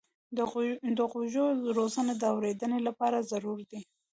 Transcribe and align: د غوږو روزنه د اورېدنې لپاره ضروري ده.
د 0.95 0.99
غوږو 1.11 1.45
روزنه 1.77 2.13
د 2.17 2.23
اورېدنې 2.33 2.79
لپاره 2.87 3.27
ضروري 3.31 3.65
ده. 3.71 3.79